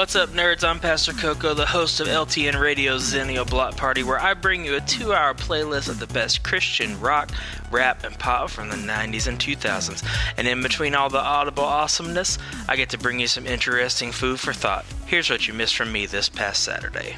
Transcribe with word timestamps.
What's 0.00 0.16
up, 0.16 0.30
nerds? 0.30 0.64
I'm 0.64 0.80
Pastor 0.80 1.12
Coco, 1.12 1.52
the 1.52 1.66
host 1.66 2.00
of 2.00 2.06
LTN 2.06 2.58
Radio's 2.58 3.12
Zennial 3.12 3.46
Block 3.46 3.76
Party, 3.76 4.02
where 4.02 4.18
I 4.18 4.32
bring 4.32 4.64
you 4.64 4.76
a 4.76 4.80
two 4.80 5.12
hour 5.12 5.34
playlist 5.34 5.90
of 5.90 5.98
the 5.98 6.06
best 6.06 6.42
Christian 6.42 6.98
rock, 6.98 7.30
rap, 7.70 8.02
and 8.02 8.18
pop 8.18 8.48
from 8.48 8.70
the 8.70 8.76
90s 8.76 9.26
and 9.26 9.38
2000s. 9.38 10.02
And 10.38 10.48
in 10.48 10.62
between 10.62 10.94
all 10.94 11.10
the 11.10 11.20
audible 11.20 11.64
awesomeness, 11.64 12.38
I 12.66 12.76
get 12.76 12.88
to 12.90 12.98
bring 12.98 13.20
you 13.20 13.26
some 13.26 13.46
interesting 13.46 14.10
food 14.10 14.40
for 14.40 14.54
thought. 14.54 14.86
Here's 15.04 15.28
what 15.28 15.46
you 15.46 15.52
missed 15.52 15.76
from 15.76 15.92
me 15.92 16.06
this 16.06 16.30
past 16.30 16.62
Saturday. 16.62 17.16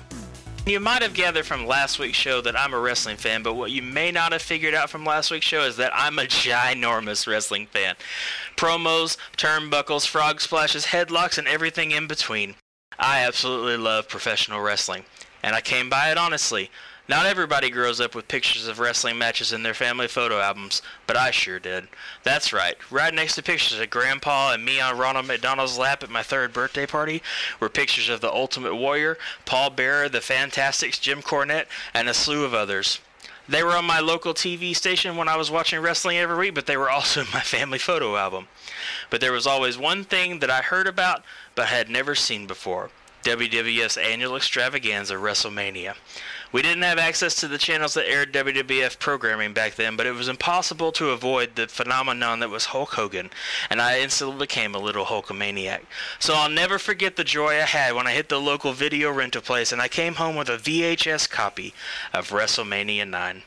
You 0.66 0.80
might 0.80 1.02
have 1.02 1.14
gathered 1.14 1.46
from 1.46 1.68
last 1.68 2.00
week's 2.00 2.18
show 2.18 2.40
that 2.40 2.58
I'm 2.58 2.74
a 2.74 2.80
wrestling 2.80 3.16
fan, 3.16 3.44
but 3.44 3.54
what 3.54 3.70
you 3.70 3.82
may 3.82 4.10
not 4.10 4.32
have 4.32 4.42
figured 4.42 4.74
out 4.74 4.90
from 4.90 5.04
last 5.04 5.30
week's 5.30 5.46
show 5.46 5.62
is 5.62 5.76
that 5.76 5.92
I'm 5.94 6.18
a 6.18 6.22
ginormous 6.22 7.28
wrestling 7.28 7.66
fan. 7.66 7.94
Promos, 8.56 9.16
turnbuckles, 9.36 10.04
frog 10.04 10.40
splashes, 10.40 10.86
headlocks, 10.86 11.38
and 11.38 11.46
everything 11.46 11.92
in 11.92 12.08
between. 12.08 12.56
I 13.04 13.24
absolutely 13.24 13.76
love 13.76 14.06
professional 14.06 14.60
wrestling, 14.60 15.02
and 15.42 15.56
I 15.56 15.60
came 15.60 15.90
by 15.90 16.12
it 16.12 16.18
honestly. 16.18 16.70
Not 17.08 17.26
everybody 17.26 17.68
grows 17.68 18.00
up 18.00 18.14
with 18.14 18.28
pictures 18.28 18.68
of 18.68 18.78
wrestling 18.78 19.18
matches 19.18 19.52
in 19.52 19.64
their 19.64 19.74
family 19.74 20.06
photo 20.06 20.38
albums, 20.38 20.82
but 21.08 21.16
I 21.16 21.32
sure 21.32 21.58
did. 21.58 21.88
That's 22.22 22.52
right, 22.52 22.76
right 22.92 23.12
next 23.12 23.34
to 23.34 23.42
pictures 23.42 23.80
of 23.80 23.90
Grandpa 23.90 24.52
and 24.52 24.64
me 24.64 24.80
on 24.80 24.96
Ronald 24.96 25.26
McDonald's 25.26 25.76
lap 25.76 26.04
at 26.04 26.10
my 26.10 26.22
third 26.22 26.52
birthday 26.52 26.86
party 26.86 27.24
were 27.58 27.68
pictures 27.68 28.08
of 28.08 28.20
the 28.20 28.32
Ultimate 28.32 28.76
Warrior, 28.76 29.18
Paul 29.46 29.70
Bearer, 29.70 30.08
the 30.08 30.20
Fantastics, 30.20 31.00
Jim 31.00 31.22
Cornette, 31.22 31.66
and 31.92 32.08
a 32.08 32.14
slew 32.14 32.44
of 32.44 32.54
others. 32.54 33.00
They 33.48 33.62
were 33.62 33.76
on 33.76 33.84
my 33.84 34.00
local 34.00 34.34
TV 34.34 34.74
station 34.74 35.16
when 35.16 35.28
I 35.28 35.36
was 35.36 35.50
watching 35.50 35.80
wrestling 35.80 36.16
every 36.16 36.36
week, 36.36 36.54
but 36.54 36.66
they 36.66 36.76
were 36.76 36.90
also 36.96 37.22
in 37.22 37.26
my 37.32 37.40
family 37.40 37.78
photo 37.78 38.16
album. 38.16 38.48
But 39.10 39.20
there 39.20 39.32
was 39.32 39.46
always 39.46 39.76
one 39.76 40.04
thing 40.04 40.38
that 40.40 40.50
I 40.50 40.62
heard 40.62 40.86
about 40.86 41.22
but 41.54 41.66
had 41.66 41.88
never 41.90 42.14
seen 42.14 42.46
before 42.46 42.90
WWF's 43.24 43.96
annual 43.96 44.36
extravaganza, 44.36 45.14
WrestleMania. 45.14 45.94
We 46.52 46.60
didn't 46.60 46.82
have 46.82 46.98
access 46.98 47.34
to 47.36 47.48
the 47.48 47.56
channels 47.56 47.94
that 47.94 48.06
aired 48.06 48.32
WWF 48.34 48.98
programming 48.98 49.54
back 49.54 49.76
then, 49.76 49.96
but 49.96 50.04
it 50.06 50.12
was 50.12 50.28
impossible 50.28 50.92
to 50.92 51.08
avoid 51.08 51.56
the 51.56 51.66
phenomenon 51.66 52.40
that 52.40 52.50
was 52.50 52.66
Hulk 52.66 52.90
Hogan, 52.90 53.30
and 53.70 53.80
I 53.80 54.00
instantly 54.00 54.40
became 54.40 54.74
a 54.74 54.78
little 54.78 55.06
Hulkamaniac. 55.06 55.80
So 56.18 56.34
I'll 56.34 56.50
never 56.50 56.78
forget 56.78 57.16
the 57.16 57.24
joy 57.24 57.52
I 57.54 57.66
had 57.66 57.94
when 57.94 58.06
I 58.06 58.12
hit 58.12 58.28
the 58.28 58.38
local 58.38 58.74
video 58.74 59.10
rental 59.10 59.40
place 59.40 59.72
and 59.72 59.80
I 59.80 59.88
came 59.88 60.16
home 60.16 60.36
with 60.36 60.50
a 60.50 60.58
VHS 60.58 61.30
copy 61.30 61.72
of 62.12 62.28
WrestleMania 62.28 63.08
9. 63.08 63.42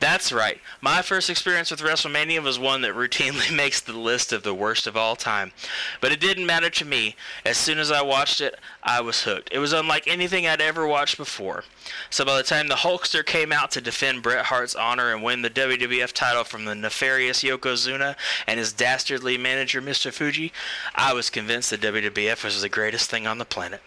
That's 0.00 0.32
right. 0.32 0.60
My 0.80 1.00
first 1.02 1.30
experience 1.30 1.70
with 1.70 1.80
WrestleMania 1.80 2.42
was 2.42 2.58
one 2.58 2.82
that 2.82 2.94
routinely 2.94 3.54
makes 3.56 3.80
the 3.80 3.92
list 3.92 4.32
of 4.32 4.42
the 4.42 4.54
worst 4.54 4.86
of 4.86 4.96
all 4.96 5.14
time. 5.14 5.52
But 6.00 6.12
it 6.12 6.20
didn't 6.20 6.46
matter 6.46 6.70
to 6.70 6.84
me. 6.84 7.14
As 7.44 7.56
soon 7.56 7.78
as 7.78 7.90
I 7.90 8.02
watched 8.02 8.40
it, 8.40 8.58
I 8.82 9.00
was 9.00 9.22
hooked. 9.22 9.50
It 9.52 9.58
was 9.58 9.72
unlike 9.72 10.08
anything 10.08 10.46
I'd 10.46 10.60
ever 10.60 10.86
watched 10.86 11.16
before. 11.16 11.64
So 12.10 12.24
by 12.24 12.36
the 12.36 12.42
time 12.42 12.68
the 12.68 12.74
Hulkster 12.76 13.24
came 13.24 13.52
out 13.52 13.70
to 13.72 13.80
defend 13.80 14.22
Bret 14.22 14.46
Hart's 14.46 14.74
honor 14.74 15.12
and 15.12 15.22
win 15.22 15.42
the 15.42 15.50
WWF 15.50 16.12
title 16.12 16.44
from 16.44 16.64
the 16.64 16.74
nefarious 16.74 17.42
Yokozuna 17.42 18.16
and 18.46 18.58
his 18.58 18.72
dastardly 18.72 19.38
manager 19.38 19.80
Mr. 19.80 20.12
Fuji, 20.12 20.52
I 20.94 21.12
was 21.12 21.30
convinced 21.30 21.70
the 21.70 21.78
WWF 21.78 22.44
was 22.44 22.60
the 22.60 22.68
greatest 22.68 23.10
thing 23.10 23.26
on 23.26 23.38
the 23.38 23.44
planet. 23.44 23.80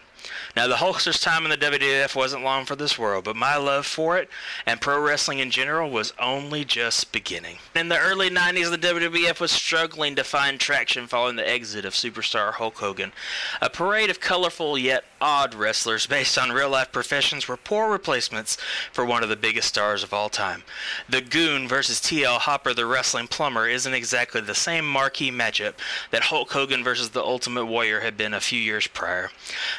Now, 0.56 0.66
the 0.66 0.76
Hulkster's 0.76 1.20
time 1.20 1.44
in 1.44 1.50
the 1.50 1.56
WWF 1.56 2.14
wasn't 2.14 2.44
long 2.44 2.64
for 2.64 2.76
this 2.76 2.98
world, 2.98 3.24
but 3.24 3.36
my 3.36 3.56
love 3.56 3.86
for 3.86 4.18
it 4.18 4.28
and 4.64 4.80
pro 4.80 5.00
wrestling 5.00 5.38
in 5.38 5.50
general 5.50 5.90
was 5.90 6.12
only 6.18 6.64
just 6.64 7.12
beginning. 7.12 7.58
In 7.74 7.88
the 7.88 7.98
early 7.98 8.30
90s, 8.30 8.70
the 8.70 8.78
WWF 8.78 9.40
was 9.40 9.50
struggling 9.50 10.14
to 10.16 10.24
find 10.24 10.58
traction 10.58 11.06
following 11.06 11.36
the 11.36 11.48
exit 11.48 11.84
of 11.84 11.92
superstar 11.92 12.54
Hulk 12.54 12.78
Hogan. 12.78 13.12
A 13.60 13.70
parade 13.70 14.10
of 14.10 14.20
colorful 14.20 14.78
yet 14.78 15.04
odd 15.20 15.54
wrestlers 15.54 16.06
based 16.06 16.38
on 16.38 16.52
real 16.52 16.70
life 16.70 16.92
professions 16.92 17.48
were 17.48 17.56
poor 17.56 17.90
replacements 17.90 18.56
for 18.92 19.04
one 19.04 19.22
of 19.22 19.28
the 19.28 19.36
biggest 19.36 19.68
stars 19.68 20.02
of 20.02 20.12
all 20.12 20.28
time. 20.28 20.62
The 21.08 21.20
Goon 21.20 21.68
versus 21.68 22.00
T.L. 22.00 22.40
Hopper, 22.40 22.74
the 22.74 22.86
wrestling 22.86 23.28
plumber, 23.28 23.68
isn't 23.68 23.94
exactly 23.94 24.40
the 24.40 24.54
same 24.54 24.86
marquee 24.86 25.30
matchup 25.30 25.74
that 26.10 26.24
Hulk 26.24 26.50
Hogan 26.52 26.84
versus 26.84 27.10
the 27.10 27.22
Ultimate 27.22 27.66
Warrior 27.66 28.00
had 28.00 28.16
been 28.16 28.34
a 28.34 28.40
few 28.40 28.60
years 28.60 28.86
prior. 28.86 29.30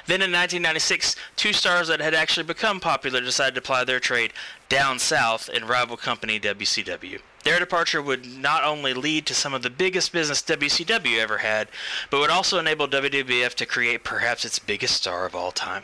Then 0.06 0.22
in 0.22 0.32
1996, 0.38 1.16
two 1.36 1.52
stars 1.52 1.88
that 1.88 2.00
had 2.00 2.14
actually 2.14 2.44
become 2.44 2.80
popular 2.80 3.20
decided 3.20 3.56
to 3.56 3.62
ply 3.62 3.84
their 3.84 4.00
trade 4.00 4.34
down 4.70 5.00
south 5.00 5.50
in 5.50 5.66
rival 5.66 5.98
company 5.98 6.40
WCW. 6.40 7.20
Their 7.48 7.60
departure 7.60 8.02
would 8.02 8.26
not 8.26 8.66
only 8.66 8.94
lead 8.94 9.26
to 9.28 9.34
some 9.34 9.54
of 9.54 9.62
the 9.62 9.70
biggest 9.70 10.12
business 10.12 10.42
WCW 10.42 11.18
ever 11.18 11.38
had, 11.38 11.70
but 12.10 12.20
would 12.20 12.30
also 12.30 12.60
enable 12.60 12.90
WWF 12.90 13.54
to 13.54 13.66
create 13.66 14.04
perhaps 14.04 14.44
its 14.44 14.60
biggest 14.60 14.96
star 14.96 15.26
of 15.26 15.34
all 15.34 15.54
time. 15.54 15.84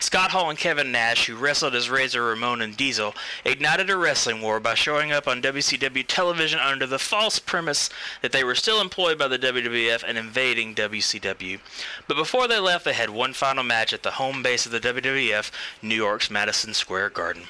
Scott 0.00 0.32
Hall 0.32 0.50
and 0.50 0.58
Kevin 0.58 0.90
Nash, 0.90 1.26
who 1.26 1.36
wrestled 1.36 1.76
as 1.76 1.88
Razor 1.88 2.24
Ramon 2.24 2.60
and 2.60 2.76
Diesel, 2.76 3.14
ignited 3.44 3.88
a 3.90 3.96
wrestling 3.96 4.42
war 4.42 4.58
by 4.58 4.74
showing 4.74 5.12
up 5.12 5.28
on 5.28 5.40
WCW 5.40 6.04
television 6.04 6.58
under 6.58 6.84
the 6.84 6.98
false 6.98 7.38
premise 7.38 7.90
that 8.20 8.32
they 8.32 8.42
were 8.42 8.56
still 8.56 8.80
employed 8.80 9.18
by 9.18 9.28
the 9.28 9.38
WWF 9.38 10.02
and 10.04 10.18
invading 10.18 10.74
WCW. 10.74 11.60
But 12.08 12.16
before 12.16 12.48
they 12.48 12.58
left, 12.58 12.84
they 12.84 12.92
had 12.92 13.10
one 13.10 13.34
final 13.34 13.62
match 13.62 13.92
at 13.92 14.02
the 14.02 14.10
home 14.10 14.42
base 14.42 14.66
of 14.66 14.72
the 14.72 14.80
WWF, 14.80 15.52
New 15.80 15.94
York's 15.94 16.28
Madison 16.28 16.74
Square 16.74 17.10
Garden. 17.10 17.44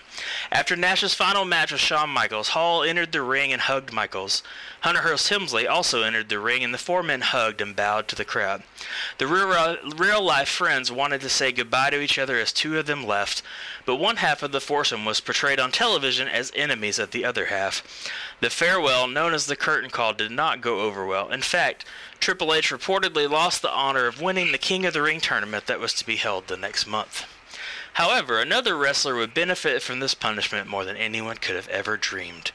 After 0.53 0.77
Nash's 0.77 1.15
final 1.15 1.47
match 1.47 1.73
with 1.73 1.81
Shawn 1.81 2.11
Michaels, 2.11 2.49
Hall 2.49 2.83
entered 2.83 3.13
the 3.13 3.23
ring 3.23 3.38
and 3.39 3.63
hugged 3.63 3.93
Michaels. 3.93 4.43
Hunter 4.81 5.03
Hearst 5.03 5.29
Helmsley 5.29 5.67
also 5.67 6.03
entered 6.03 6.29
the 6.29 6.39
ring, 6.39 6.63
and 6.63 6.75
the 6.75 6.79
four 6.79 7.03
men 7.03 7.21
hugged 7.21 7.61
and 7.61 7.75
bowed 7.75 8.09
to 8.09 8.17
the 8.17 8.25
crowd. 8.25 8.63
The 9.19 9.27
real, 9.27 9.77
real 9.97 10.23
life 10.23 10.49
friends 10.49 10.91
wanted 10.91 11.21
to 11.23 11.29
say 11.29 11.53
goodbye 11.53 11.91
to 11.91 12.01
each 12.01 12.19
other 12.19 12.39
as 12.39 12.53
two 12.53 12.79
of 12.79 12.87
them 12.87 13.07
left, 13.07 13.43
but 13.87 13.97
one 13.97 14.17
half 14.17 14.43
of 14.43 14.53
the 14.53 14.61
foursome 14.61 15.05
was 15.05 15.21
portrayed 15.21 15.61
on 15.61 15.73
television 15.73 16.29
as 16.29 16.53
enemies 16.55 16.99
of 16.99 17.13
the 17.13 17.25
other 17.25 17.47
half. 17.47 17.83
The 18.41 18.51
farewell, 18.51 19.07
known 19.07 19.35
as 19.35 19.47
the 19.47 19.57
curtain 19.57 19.91
call, 19.91 20.13
did 20.13 20.31
not 20.31 20.61
go 20.61 20.81
over 20.81 21.07
well. 21.07 21.31
In 21.31 21.43
fact, 21.43 21.85
Triple 22.21 22.53
H 22.53 22.71
reportedly 22.71 23.31
lost 23.31 23.63
the 23.63 23.71
honor 23.71 24.07
of 24.07 24.21
winning 24.21 24.53
the 24.53 24.59
King 24.59 24.85
of 24.85 24.95
the 24.95 25.03
Ring 25.03 25.21
tournament 25.21 25.67
that 25.67 25.81
was 25.81 25.95
to 25.95 26.07
be 26.07 26.17
held 26.17 26.49
the 26.49 26.57
next 26.57 26.87
month. 26.87 27.25
However, 27.95 28.41
another 28.41 28.77
wrestler 28.77 29.17
would 29.17 29.35
benefit 29.35 29.83
from 29.83 30.01
this 30.01 30.15
punishment 30.15 30.69
more 30.69 30.85
than 30.85 30.97
anyone 30.97 31.37
could 31.37 31.57
have 31.57 31.69
ever 31.69 31.97
dreamed. 31.97 32.53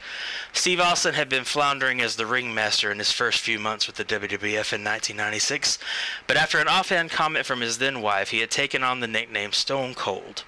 Steve 0.53 0.79
Austin 0.79 1.15
had 1.15 1.27
been 1.27 1.43
floundering 1.43 1.99
as 1.99 2.15
the 2.15 2.25
ringmaster 2.25 2.91
in 2.91 2.99
his 2.99 3.11
first 3.11 3.39
few 3.39 3.59
months 3.59 3.87
with 3.87 3.97
the 3.97 4.05
WWF 4.05 4.71
in 4.71 4.83
1996, 4.83 5.77
but 6.27 6.37
after 6.37 6.59
an 6.59 6.67
offhand 6.67 7.11
comment 7.11 7.45
from 7.45 7.61
his 7.61 7.77
then 7.77 8.01
wife, 8.01 8.29
he 8.29 8.39
had 8.39 8.51
taken 8.51 8.83
on 8.83 8.99
the 8.99 9.07
nickname 9.07 9.51
Stone 9.51 9.95
Cold. 9.95 10.43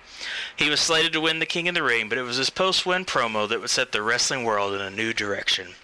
He 0.55 0.69
was 0.69 0.79
slated 0.79 1.11
to 1.13 1.21
win 1.21 1.39
the 1.39 1.45
King 1.45 1.67
of 1.67 1.75
the 1.75 1.83
Ring, 1.83 2.07
but 2.07 2.17
it 2.17 2.23
was 2.23 2.37
his 2.37 2.49
post 2.49 2.85
win 2.85 3.03
promo 3.03 3.49
that 3.49 3.59
would 3.59 3.69
set 3.69 3.91
the 3.91 4.01
wrestling 4.01 4.45
world 4.45 4.73
in 4.73 4.81
a 4.81 4.89
new 4.89 5.11
direction. 5.11 5.75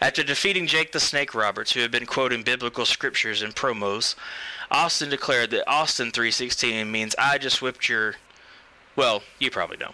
After 0.00 0.22
defeating 0.22 0.66
Jake 0.66 0.92
the 0.92 1.00
Snake 1.00 1.34
Roberts, 1.34 1.72
who 1.72 1.80
had 1.80 1.90
been 1.90 2.06
quoting 2.06 2.42
biblical 2.42 2.86
scriptures 2.86 3.42
in 3.42 3.52
promos, 3.52 4.14
Austin 4.70 5.10
declared 5.10 5.50
that 5.50 5.68
Austin 5.68 6.12
316 6.12 6.90
means 6.90 7.14
I 7.18 7.38
just 7.38 7.60
whipped 7.60 7.88
your 7.88 8.16
well, 8.96 9.22
you 9.38 9.50
probably 9.50 9.76
know. 9.76 9.92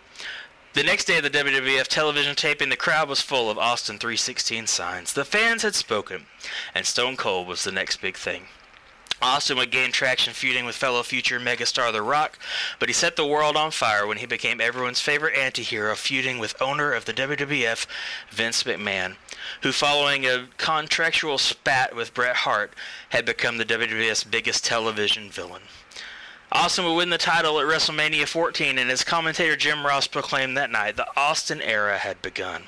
The 0.74 0.84
next 0.84 1.06
day 1.06 1.16
of 1.16 1.24
the 1.24 1.30
WWF 1.30 1.88
television 1.88 2.36
taping, 2.36 2.68
the 2.68 2.76
crowd 2.76 3.08
was 3.08 3.20
full 3.20 3.50
of 3.50 3.58
Austin 3.58 3.98
316 3.98 4.66
signs. 4.66 5.12
The 5.12 5.24
fans 5.24 5.62
had 5.62 5.74
spoken, 5.74 6.26
and 6.74 6.86
Stone 6.86 7.16
Cold 7.16 7.48
was 7.48 7.64
the 7.64 7.72
next 7.72 8.00
big 8.00 8.16
thing. 8.16 8.44
Austin 9.20 9.56
would 9.58 9.72
gain 9.72 9.90
traction 9.90 10.32
feuding 10.32 10.64
with 10.64 10.76
fellow 10.76 11.02
future 11.02 11.40
megastar 11.40 11.90
The 11.90 12.02
Rock, 12.02 12.38
but 12.78 12.88
he 12.88 12.92
set 12.92 13.16
the 13.16 13.26
world 13.26 13.56
on 13.56 13.72
fire 13.72 14.06
when 14.06 14.18
he 14.18 14.26
became 14.26 14.60
everyone's 14.60 15.00
favorite 15.00 15.36
anti-hero, 15.36 15.96
feuding 15.96 16.38
with 16.38 16.60
owner 16.62 16.92
of 16.92 17.04
the 17.04 17.12
WWF, 17.12 17.86
Vince 18.30 18.62
McMahon, 18.62 19.16
who 19.62 19.72
following 19.72 20.24
a 20.24 20.46
contractual 20.56 21.38
spat 21.38 21.96
with 21.96 22.14
Bret 22.14 22.36
Hart 22.36 22.72
had 23.08 23.24
become 23.24 23.58
the 23.58 23.64
WWF's 23.64 24.22
biggest 24.22 24.64
television 24.64 25.30
villain. 25.30 25.62
Austin 26.50 26.86
would 26.86 26.94
win 26.94 27.10
the 27.10 27.18
title 27.18 27.60
at 27.60 27.66
WrestleMania 27.66 28.26
14, 28.26 28.78
and 28.78 28.90
as 28.90 29.04
commentator 29.04 29.54
Jim 29.54 29.84
Ross 29.84 30.06
proclaimed 30.06 30.56
that 30.56 30.70
night, 30.70 30.96
the 30.96 31.06
Austin 31.14 31.60
era 31.60 31.98
had 31.98 32.22
begun. 32.22 32.62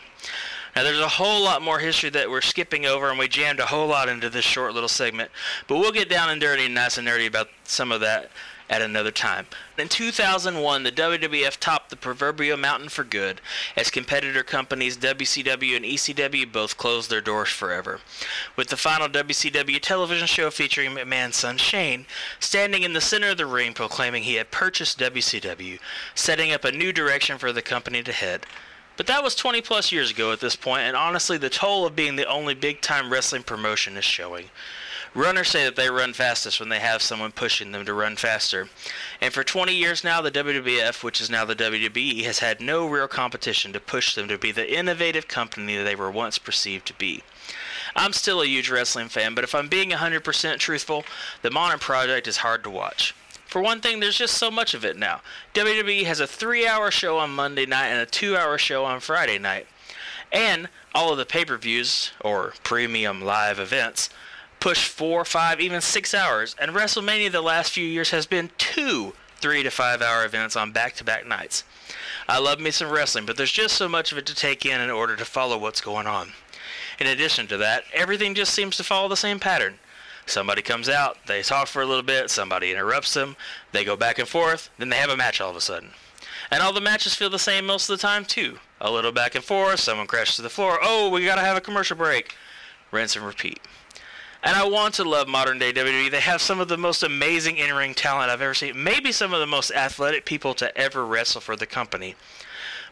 Now, 0.77 0.83
there's 0.83 1.01
a 1.01 1.09
whole 1.09 1.43
lot 1.43 1.63
more 1.63 1.79
history 1.79 2.11
that 2.11 2.31
we're 2.31 2.43
skipping 2.43 2.85
over, 2.85 3.09
and 3.09 3.19
we 3.19 3.27
jammed 3.27 3.59
a 3.59 3.67
whole 3.67 3.89
lot 3.89 4.09
into 4.09 4.29
this 4.29 4.45
short 4.45 4.75
little 4.75 4.89
segment. 4.89 5.31
But 5.67 5.79
we'll 5.79 5.93
get 5.93 6.11
down 6.11 6.29
and 6.29 6.41
dirty 6.41 6.67
and 6.67 6.75
nice 6.75 6.99
and 6.99 7.09
nerdy 7.09 7.27
about 7.27 7.49
some 7.65 7.91
of 7.91 8.01
that 8.03 8.31
at 8.71 8.81
another 8.81 9.11
time. 9.11 9.47
In 9.77 9.89
2001, 9.89 10.85
the 10.85 10.93
WWF 10.93 11.59
topped 11.59 11.91
the 11.91 11.97
proverbial 11.97 12.57
mountain 12.57 12.89
for 12.89 13.03
good, 13.03 13.41
as 13.77 13.91
competitor 13.91 14.45
companies 14.45 14.97
WCW 14.97 15.75
and 15.75 15.85
ECW 15.85 16.51
both 16.51 16.79
closed 16.79 17.11
their 17.11 17.21
doors 17.21 17.49
forever. 17.49 17.99
With 18.57 18.69
the 18.69 18.77
final 18.77 19.09
WCW 19.09 19.81
television 19.83 20.29
show 20.29 20.51
featuring 20.51 20.93
McMahon's 20.93 21.37
son 21.37 21.59
Shane 21.59 22.07
standing 22.39 22.85
in 22.85 22.93
the 22.93 23.01
center 23.01 23.31
of 23.31 23.39
the 23.39 23.47
ring 23.47 23.75
proclaiming 23.75 24.23
he 24.23 24.37
had 24.37 24.53
purchased 24.53 25.01
WCW, 25.01 25.81
setting 26.15 26.53
up 26.53 26.65
a 26.65 26.71
new 26.71 26.93
direction 26.93 27.39
for 27.39 27.53
the 27.53 27.63
company 27.63 28.05
to 28.05 28.13
head. 28.13 28.47
But 28.97 29.09
that 29.09 29.25
was 29.25 29.35
20 29.35 29.63
plus 29.63 29.91
years 29.91 30.11
ago 30.13 30.31
at 30.31 30.41
this 30.41 30.55
point, 30.57 30.83
and 30.83 30.97
honestly, 30.97 31.39
the 31.39 31.51
toll 31.51 31.87
of 31.87 31.97
being 31.97 32.17
the 32.17 32.27
only 32.27 32.55
big 32.55 32.83
time 32.83 33.11
wrestling 33.11 33.43
promotion 33.43 33.97
is 33.97 34.05
showing. 34.05 34.51
Runners 35.15 35.49
say 35.49 35.65
that 35.65 35.75
they 35.75 35.91
run 35.91 36.13
fastest 36.13 36.61
when 36.61 36.69
they 36.69 36.79
have 36.79 37.03
someone 37.03 37.33
pushing 37.33 37.73
them 37.73 37.85
to 37.85 37.93
run 37.93 38.15
faster. 38.15 38.69
And 39.21 39.35
for 39.35 39.43
20 39.43 39.75
years 39.75 40.05
now, 40.05 40.21
the 40.21 40.31
WWF, 40.31 41.03
which 41.03 41.21
is 41.21 41.29
now 41.29 41.45
the 41.45 41.57
WWE, 41.57 42.23
has 42.23 42.39
had 42.39 42.61
no 42.61 42.87
real 42.87 43.09
competition 43.09 43.73
to 43.73 43.81
push 43.81 44.15
them 44.15 44.29
to 44.29 44.39
be 44.39 44.53
the 44.53 44.73
innovative 44.73 45.27
company 45.27 45.77
that 45.77 45.83
they 45.83 45.97
were 45.97 46.13
once 46.13 46.39
perceived 46.39 46.87
to 46.87 46.95
be. 46.95 47.25
I'm 47.97 48.13
still 48.13 48.41
a 48.41 48.47
huge 48.47 48.71
wrestling 48.71 49.09
fan, 49.09 49.35
but 49.35 49.43
if 49.43 49.53
I'm 49.53 49.67
being 49.67 49.91
100% 49.91 50.59
truthful, 50.59 51.05
the 51.43 51.51
Modern 51.51 51.81
Project 51.81 52.29
is 52.29 52.39
hard 52.39 52.63
to 52.63 52.71
watch. 52.71 53.13
For 53.47 53.61
one 53.61 53.81
thing, 53.81 53.99
there's 53.99 54.17
just 54.17 54.39
so 54.39 54.49
much 54.49 54.75
of 54.75 54.85
it 54.85 54.97
now. 54.97 55.23
WWE 55.55 56.05
has 56.05 56.21
a 56.21 56.27
three 56.29 56.69
hour 56.69 56.93
show 56.93 57.19
on 57.19 57.31
Monday 57.31 57.67
night 57.67 57.89
and 57.89 58.01
a 58.01 58.07
two 58.07 58.37
hour 58.37 58.59
show 58.59 58.85
on 58.85 59.01
Friday 59.01 59.41
night. 59.41 59.67
And 60.31 60.69
all 60.95 61.11
of 61.11 61.19
the 61.19 61.27
pay 61.27 61.45
per 61.45 61.57
views, 61.57 62.13
or 62.21 62.55
premium 62.63 63.21
live 63.21 63.59
events, 63.59 64.09
push 64.61 64.87
four, 64.87 65.25
five, 65.25 65.61
even 65.61 65.81
six 65.81 66.15
hours. 66.15 66.55
And 66.61 66.73
WrestleMania 66.73 67.33
the 67.33 67.43
last 67.43 67.73
few 67.73 67.85
years 67.85 68.11
has 68.11 68.27
been 68.27 68.51
two 68.59 69.15
three 69.41 69.63
to 69.63 69.71
five 69.71 70.03
hour 70.03 70.25
events 70.25 70.55
on 70.55 70.71
back 70.71 70.95
to 70.95 71.05
back 71.05 71.27
nights. 71.27 71.65
I 72.29 72.39
love 72.39 72.61
me 72.61 72.71
some 72.71 72.91
wrestling, 72.91 73.27
but 73.27 73.37
there's 73.37 73.51
just 73.51 73.75
so 73.75 73.89
much 73.89 74.13
of 74.13 74.19
it 74.19 74.27
to 74.27 74.35
take 74.35 74.67
in 74.67 74.81
in 74.81 74.91
order 74.91 75.17
to 75.17 75.25
follow 75.25 75.59
what's 75.59 75.81
going 75.81 76.07
on. 76.07 76.33
In 76.99 77.07
addition 77.07 77.47
to 77.49 77.57
that, 77.57 77.85
everything 77.95 78.35
just 78.35 78.53
seems 78.53 78.77
to 78.77 78.85
follow 78.85 79.09
the 79.09 79.17
same 79.17 79.41
pattern. 79.41 79.79
Somebody 80.27 80.63
comes 80.63 80.89
out, 80.89 81.17
they 81.27 81.43
talk 81.43 81.67
for 81.67 81.83
a 81.83 81.87
little 81.87 82.03
bit, 82.03 82.31
somebody 82.31 82.71
interrupts 82.71 83.15
them, 83.15 83.37
they 83.73 83.85
go 83.85 83.97
back 83.97 84.19
and 84.19 84.29
forth, 84.29 84.71
then 84.79 84.91
they 84.91 84.97
have 84.97 85.11
a 85.11 85.17
match 85.17 85.41
all 85.41 85.51
of 85.51 85.57
a 85.57 85.61
sudden. 85.61 85.91
And 86.51 86.63
all 86.63 86.73
the 86.73 86.81
matches 86.81 87.15
feel 87.15 87.31
the 87.31 87.39
same 87.39 87.65
most 87.65 87.89
of 87.89 87.99
the 87.99 88.03
time, 88.03 88.25
too. 88.25 88.59
A 88.81 88.91
little 88.91 89.13
back 89.13 89.35
and 89.35 89.43
forth, 89.43 89.81
someone 89.81 90.07
crashes 90.07 90.37
to 90.37 90.43
the 90.43 90.51
floor, 90.51 90.79
oh, 90.83 91.09
we 91.09 91.25
gotta 91.25 91.41
have 91.41 91.57
a 91.57 91.61
commercial 91.61 91.97
break. 91.97 92.37
Rinse 92.93 93.17
and 93.17 93.25
repeat. 93.25 93.61
And 94.43 94.57
I 94.57 94.67
want 94.67 94.95
to 94.95 95.05
love 95.05 95.29
modern 95.29 95.59
day 95.59 95.71
WWE. 95.73 96.11
They 96.11 96.21
have 96.21 96.41
some 96.41 96.61
of 96.61 96.69
the 96.69 96.79
most 96.79 97.03
amazing 97.03 97.59
in 97.59 97.75
ring 97.75 97.93
talent 97.93 98.31
I've 98.31 98.41
ever 98.41 98.55
seen. 98.55 98.83
Maybe 98.83 99.13
some 99.13 99.35
of 99.35 99.41
the 99.41 99.47
most 99.47 99.71
athletic 99.71 100.25
people 100.25 100.55
to 100.55 100.77
ever 100.79 101.05
wrestle 101.05 101.43
for 101.43 101.57
the 101.57 101.67
company. 101.67 102.15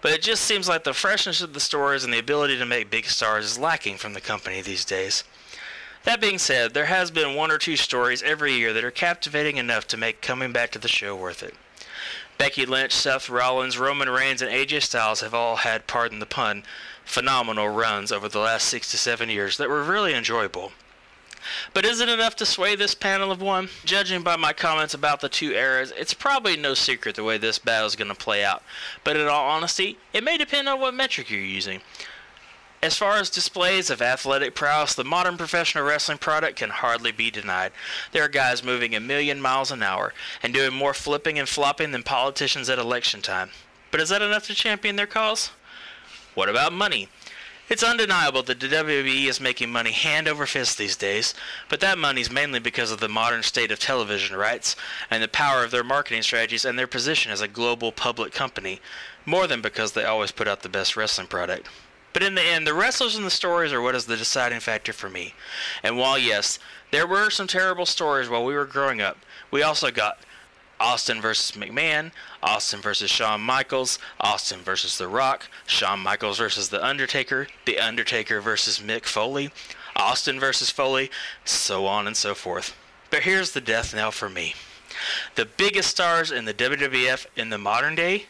But 0.02 0.12
it 0.12 0.22
just 0.22 0.44
seems 0.44 0.68
like 0.68 0.84
the 0.84 0.92
freshness 0.92 1.40
of 1.40 1.54
the 1.54 1.60
stories 1.60 2.04
and 2.04 2.12
the 2.12 2.18
ability 2.18 2.58
to 2.58 2.66
make 2.66 2.90
big 2.90 3.06
stars 3.06 3.46
is 3.46 3.58
lacking 3.58 3.96
from 3.96 4.12
the 4.12 4.20
company 4.20 4.60
these 4.60 4.84
days. 4.84 5.24
That 6.04 6.20
being 6.20 6.38
said, 6.38 6.74
there 6.74 6.86
has 6.86 7.10
been 7.10 7.34
one 7.34 7.50
or 7.50 7.58
two 7.58 7.76
stories 7.76 8.22
every 8.22 8.52
year 8.52 8.72
that 8.72 8.84
are 8.84 8.90
captivating 8.90 9.56
enough 9.56 9.86
to 9.88 9.96
make 9.96 10.20
coming 10.20 10.52
back 10.52 10.70
to 10.72 10.78
the 10.78 10.86
show 10.86 11.16
worth 11.16 11.42
it. 11.42 11.54
Becky 12.36 12.66
Lynch, 12.66 12.92
Seth 12.92 13.28
Rollins, 13.28 13.78
Roman 13.78 14.08
Reigns, 14.08 14.40
and 14.40 14.50
AJ 14.50 14.82
Styles 14.82 15.22
have 15.22 15.34
all 15.34 15.56
had, 15.56 15.88
pardon 15.88 16.20
the 16.20 16.26
pun, 16.26 16.62
phenomenal 17.04 17.68
runs 17.68 18.12
over 18.12 18.28
the 18.28 18.38
last 18.38 18.68
six 18.68 18.90
to 18.92 18.98
seven 18.98 19.28
years 19.28 19.56
that 19.56 19.68
were 19.68 19.82
really 19.82 20.14
enjoyable. 20.14 20.72
But 21.74 21.84
is 21.84 22.00
it 22.00 22.08
enough 22.08 22.36
to 22.36 22.46
sway 22.46 22.76
this 22.76 22.94
panel 22.94 23.30
of 23.30 23.40
one? 23.40 23.68
Judging 23.84 24.22
by 24.22 24.36
my 24.36 24.52
comments 24.52 24.94
about 24.94 25.20
the 25.20 25.28
two 25.28 25.52
eras, 25.52 25.92
it's 25.96 26.14
probably 26.14 26.56
no 26.56 26.74
secret 26.74 27.16
the 27.16 27.24
way 27.24 27.38
this 27.38 27.58
battle 27.58 27.86
is 27.86 27.96
going 27.96 28.08
to 28.08 28.14
play 28.14 28.44
out. 28.44 28.62
But 29.04 29.16
in 29.16 29.26
all 29.26 29.48
honesty, 29.48 29.98
it 30.12 30.24
may 30.24 30.38
depend 30.38 30.68
on 30.68 30.80
what 30.80 30.94
metric 30.94 31.30
you're 31.30 31.40
using. 31.40 31.80
As 32.80 32.96
far 32.96 33.16
as 33.16 33.28
displays 33.28 33.90
of 33.90 34.00
athletic 34.00 34.54
prowess, 34.54 34.94
the 34.94 35.02
modern 35.02 35.36
professional 35.36 35.84
wrestling 35.84 36.18
product 36.18 36.56
can 36.56 36.70
hardly 36.70 37.10
be 37.10 37.28
denied. 37.28 37.72
There 38.12 38.22
are 38.22 38.28
guys 38.28 38.62
moving 38.62 38.94
a 38.94 39.00
million 39.00 39.40
miles 39.40 39.72
an 39.72 39.82
hour 39.82 40.14
and 40.44 40.54
doing 40.54 40.72
more 40.74 40.94
flipping 40.94 41.40
and 41.40 41.48
flopping 41.48 41.90
than 41.90 42.04
politicians 42.04 42.70
at 42.70 42.78
election 42.78 43.20
time. 43.20 43.50
But 43.90 44.00
is 44.00 44.10
that 44.10 44.22
enough 44.22 44.46
to 44.46 44.54
champion 44.54 44.94
their 44.94 45.06
cause? 45.06 45.50
What 46.34 46.48
about 46.48 46.72
money? 46.72 47.08
It's 47.68 47.82
undeniable 47.82 48.42
that 48.44 48.60
the 48.60 48.66
WWE 48.66 49.26
is 49.26 49.42
making 49.42 49.70
money 49.70 49.90
hand 49.92 50.26
over 50.26 50.46
fist 50.46 50.78
these 50.78 50.96
days, 50.96 51.34
but 51.68 51.80
that 51.80 51.98
money's 51.98 52.30
mainly 52.30 52.60
because 52.60 52.90
of 52.90 52.98
the 52.98 53.10
modern 53.10 53.42
state 53.42 53.70
of 53.70 53.78
television 53.78 54.36
rights 54.36 54.74
and 55.10 55.22
the 55.22 55.28
power 55.28 55.64
of 55.64 55.70
their 55.70 55.84
marketing 55.84 56.22
strategies 56.22 56.64
and 56.64 56.78
their 56.78 56.86
position 56.86 57.30
as 57.30 57.42
a 57.42 57.48
global 57.48 57.92
public 57.92 58.32
company, 58.32 58.80
more 59.26 59.46
than 59.46 59.60
because 59.60 59.92
they 59.92 60.04
always 60.04 60.30
put 60.30 60.48
out 60.48 60.62
the 60.62 60.68
best 60.70 60.96
wrestling 60.96 61.26
product. 61.26 61.68
But 62.14 62.22
in 62.22 62.34
the 62.34 62.42
end, 62.42 62.66
the 62.66 62.72
wrestlers 62.72 63.16
and 63.16 63.26
the 63.26 63.30
stories 63.30 63.70
are 63.70 63.82
what 63.82 63.94
is 63.94 64.06
the 64.06 64.16
deciding 64.16 64.60
factor 64.60 64.94
for 64.94 65.10
me. 65.10 65.34
And 65.82 65.98
while, 65.98 66.18
yes, 66.18 66.58
there 66.90 67.06
were 67.06 67.28
some 67.28 67.46
terrible 67.46 67.84
stories 67.84 68.30
while 68.30 68.46
we 68.46 68.54
were 68.54 68.64
growing 68.64 69.02
up, 69.02 69.18
we 69.50 69.62
also 69.62 69.90
got 69.90 70.18
Austin 70.80 71.20
versus 71.20 71.56
McMahon, 71.56 72.12
Austin 72.42 72.80
versus 72.80 73.10
Shawn 73.10 73.40
Michaels, 73.40 73.98
Austin 74.20 74.60
versus 74.60 74.98
The 74.98 75.08
Rock, 75.08 75.48
Shawn 75.66 76.00
Michaels 76.00 76.38
versus 76.38 76.68
The 76.68 76.84
Undertaker, 76.84 77.48
The 77.64 77.78
Undertaker 77.78 78.40
versus 78.40 78.78
Mick 78.78 79.04
Foley, 79.04 79.50
Austin 79.96 80.38
versus 80.38 80.70
Foley, 80.70 81.10
so 81.44 81.86
on 81.86 82.06
and 82.06 82.16
so 82.16 82.34
forth. 82.34 82.76
But 83.10 83.22
here's 83.22 83.52
the 83.52 83.60
death 83.60 83.94
knell 83.94 84.12
for 84.12 84.28
me. 84.28 84.54
The 85.34 85.46
biggest 85.46 85.90
stars 85.90 86.30
in 86.30 86.44
the 86.44 86.54
WWF 86.54 87.26
in 87.36 87.50
the 87.50 87.58
modern 87.58 87.94
day 87.94 88.26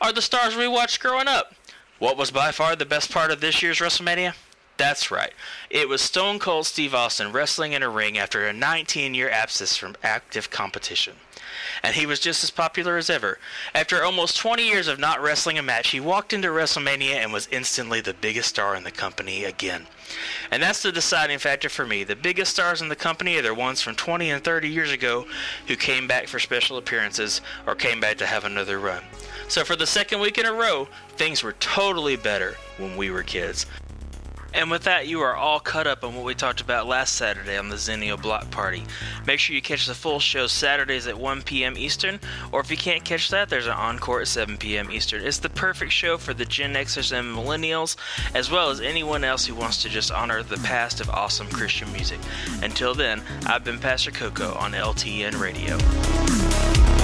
are 0.00 0.12
the 0.12 0.22
stars 0.22 0.56
we 0.56 0.68
watched 0.68 1.00
growing 1.00 1.28
up. 1.28 1.54
What 1.98 2.16
was 2.16 2.30
by 2.30 2.52
far 2.52 2.76
the 2.76 2.86
best 2.86 3.10
part 3.10 3.30
of 3.30 3.40
this 3.40 3.62
year's 3.62 3.80
WrestleMania? 3.80 4.34
That's 4.76 5.10
right. 5.10 5.32
It 5.70 5.88
was 5.88 6.00
Stone 6.00 6.38
Cold 6.38 6.64
Steve 6.64 6.94
Austin 6.94 7.32
wrestling 7.32 7.72
in 7.72 7.82
a 7.82 7.88
ring 7.88 8.16
after 8.16 8.46
a 8.46 8.52
19 8.52 9.12
year 9.12 9.28
absence 9.28 9.76
from 9.76 9.96
active 10.04 10.50
competition. 10.50 11.14
And 11.82 11.94
he 11.94 12.06
was 12.06 12.20
just 12.20 12.44
as 12.44 12.50
popular 12.50 12.96
as 12.96 13.10
ever. 13.10 13.38
After 13.74 14.02
almost 14.02 14.36
20 14.36 14.66
years 14.66 14.88
of 14.88 14.98
not 14.98 15.22
wrestling 15.22 15.58
a 15.58 15.62
match, 15.62 15.90
he 15.90 16.00
walked 16.00 16.32
into 16.32 16.48
WrestleMania 16.48 17.14
and 17.14 17.32
was 17.32 17.48
instantly 17.50 18.00
the 18.00 18.14
biggest 18.14 18.48
star 18.48 18.74
in 18.74 18.84
the 18.84 18.90
company 18.90 19.44
again. 19.44 19.86
And 20.50 20.62
that's 20.62 20.82
the 20.82 20.92
deciding 20.92 21.38
factor 21.38 21.68
for 21.68 21.86
me. 21.86 22.04
The 22.04 22.16
biggest 22.16 22.52
stars 22.52 22.80
in 22.80 22.88
the 22.88 22.96
company 22.96 23.36
are 23.36 23.42
the 23.42 23.54
ones 23.54 23.82
from 23.82 23.94
20 23.94 24.30
and 24.30 24.42
30 24.42 24.68
years 24.68 24.90
ago 24.90 25.26
who 25.66 25.76
came 25.76 26.06
back 26.06 26.28
for 26.28 26.38
special 26.38 26.78
appearances 26.78 27.40
or 27.66 27.74
came 27.74 28.00
back 28.00 28.18
to 28.18 28.26
have 28.26 28.44
another 28.44 28.78
run. 28.78 29.02
So 29.48 29.64
for 29.64 29.76
the 29.76 29.86
second 29.86 30.20
week 30.20 30.38
in 30.38 30.46
a 30.46 30.52
row, 30.52 30.88
things 31.16 31.42
were 31.42 31.52
totally 31.54 32.16
better 32.16 32.56
when 32.78 32.96
we 32.96 33.10
were 33.10 33.22
kids. 33.22 33.66
And 34.58 34.72
with 34.72 34.82
that, 34.82 35.06
you 35.06 35.20
are 35.20 35.36
all 35.36 35.60
caught 35.60 35.86
up 35.86 36.02
on 36.02 36.16
what 36.16 36.24
we 36.24 36.34
talked 36.34 36.60
about 36.60 36.88
last 36.88 37.14
Saturday 37.14 37.56
on 37.56 37.68
the 37.68 37.76
Zennial 37.76 38.20
Block 38.20 38.50
Party. 38.50 38.82
Make 39.24 39.38
sure 39.38 39.54
you 39.54 39.62
catch 39.62 39.86
the 39.86 39.94
full 39.94 40.18
show 40.18 40.48
Saturdays 40.48 41.06
at 41.06 41.16
1 41.16 41.42
p.m. 41.42 41.78
Eastern, 41.78 42.18
or 42.50 42.60
if 42.60 42.68
you 42.68 42.76
can't 42.76 43.04
catch 43.04 43.28
that, 43.28 43.50
there's 43.50 43.68
an 43.68 43.74
encore 43.74 44.20
at 44.20 44.26
7 44.26 44.58
p.m. 44.58 44.90
Eastern. 44.90 45.24
It's 45.24 45.38
the 45.38 45.48
perfect 45.48 45.92
show 45.92 46.18
for 46.18 46.34
the 46.34 46.44
Gen 46.44 46.74
Xers 46.74 47.16
and 47.16 47.36
Millennials, 47.36 47.94
as 48.34 48.50
well 48.50 48.70
as 48.70 48.80
anyone 48.80 49.22
else 49.22 49.46
who 49.46 49.54
wants 49.54 49.80
to 49.82 49.88
just 49.88 50.10
honor 50.10 50.42
the 50.42 50.56
past 50.56 51.00
of 51.00 51.08
awesome 51.08 51.46
Christian 51.50 51.92
music. 51.92 52.18
Until 52.60 52.94
then, 52.94 53.22
I've 53.46 53.62
been 53.62 53.78
Pastor 53.78 54.10
Coco 54.10 54.54
on 54.54 54.72
LTN 54.72 55.38
Radio. 55.38 56.97